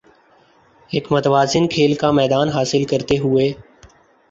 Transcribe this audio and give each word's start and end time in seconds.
ایک 0.89 1.11
متوازن 1.11 1.67
کھیل 1.67 1.93
کا 1.95 2.11
میدان 2.11 2.49
حاصل 2.49 2.83
کرتے 2.85 3.17
ہوے 3.17 3.51